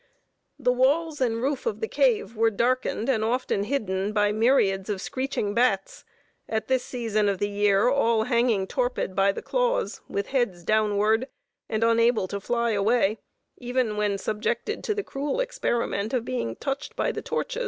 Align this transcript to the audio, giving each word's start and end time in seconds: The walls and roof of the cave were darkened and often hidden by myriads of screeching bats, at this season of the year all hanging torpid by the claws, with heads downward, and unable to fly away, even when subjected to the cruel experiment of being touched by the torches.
The 0.57 0.71
walls 0.71 1.21
and 1.21 1.43
roof 1.43 1.67
of 1.67 1.79
the 1.79 1.87
cave 1.87 2.35
were 2.35 2.49
darkened 2.49 3.07
and 3.07 3.23
often 3.23 3.65
hidden 3.65 4.13
by 4.13 4.31
myriads 4.31 4.89
of 4.89 4.99
screeching 4.99 5.53
bats, 5.53 6.03
at 6.49 6.67
this 6.67 6.83
season 6.83 7.29
of 7.29 7.37
the 7.37 7.47
year 7.47 7.87
all 7.87 8.23
hanging 8.23 8.65
torpid 8.65 9.15
by 9.15 9.31
the 9.31 9.43
claws, 9.43 10.01
with 10.07 10.29
heads 10.29 10.63
downward, 10.63 11.27
and 11.69 11.83
unable 11.83 12.27
to 12.29 12.39
fly 12.39 12.71
away, 12.71 13.19
even 13.59 13.95
when 13.95 14.17
subjected 14.17 14.83
to 14.85 14.95
the 14.95 15.03
cruel 15.03 15.39
experiment 15.39 16.15
of 16.15 16.25
being 16.25 16.55
touched 16.55 16.95
by 16.95 17.11
the 17.11 17.21
torches. 17.21 17.59